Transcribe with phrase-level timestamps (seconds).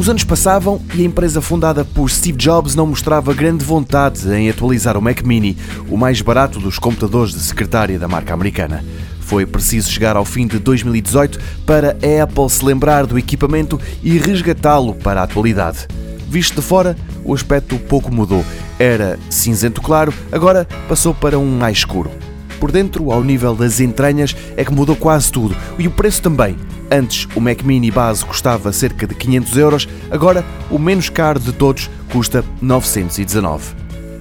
[0.00, 4.48] Os anos passavam e a empresa fundada por Steve Jobs não mostrava grande vontade em
[4.48, 5.58] atualizar o Mac Mini,
[5.90, 8.82] o mais barato dos computadores de secretária da marca americana.
[9.20, 14.16] Foi preciso chegar ao fim de 2018 para a Apple se lembrar do equipamento e
[14.16, 15.86] resgatá-lo para a atualidade.
[16.30, 18.42] Visto de fora, o aspecto pouco mudou.
[18.78, 22.10] Era cinzento claro, agora passou para um mais escuro.
[22.58, 25.54] Por dentro, ao nível das entranhas, é que mudou quase tudo.
[25.78, 26.56] E o preço também.
[26.90, 31.52] Antes, o Mac Mini base custava cerca de 500 euros, agora o menos caro de
[31.52, 33.74] todos custa 919.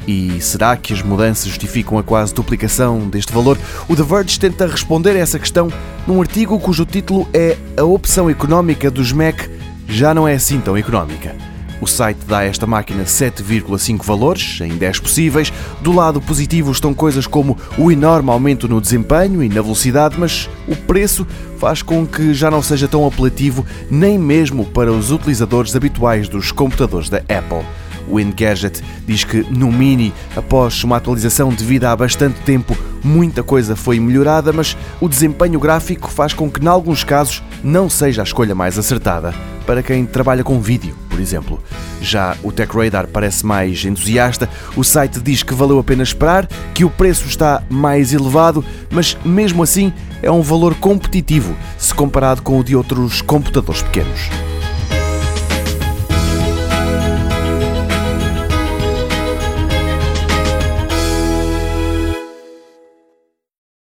[0.08, 3.58] E será que as mudanças justificam a quase duplicação deste valor?
[3.88, 5.72] O The Verge tenta responder a essa questão
[6.08, 9.48] num artigo cujo título é A opção económica dos Mac
[9.88, 11.36] já não é assim tão económica.
[11.82, 15.52] O site dá a esta máquina 7,5 valores, em 10 possíveis.
[15.82, 20.50] Do lado positivo estão coisas como o enorme aumento no desempenho e na velocidade, mas
[20.68, 21.26] o preço
[21.58, 26.52] faz com que já não seja tão apelativo nem mesmo para os utilizadores habituais dos
[26.52, 27.66] computadores da Apple.
[28.10, 33.76] O Engadget diz que no Mini, após uma atualização devida há bastante tempo, muita coisa
[33.76, 38.24] foi melhorada, mas o desempenho gráfico faz com que, em alguns casos, não seja a
[38.24, 39.34] escolha mais acertada
[39.66, 41.64] para quem trabalha com vídeo por exemplo.
[42.02, 46.86] Já o TechRadar parece mais entusiasta, o site diz que valeu a pena esperar, que
[46.86, 49.92] o preço está mais elevado, mas mesmo assim
[50.24, 54.49] é um valor competitivo se comparado com o de outros computadores pequenos.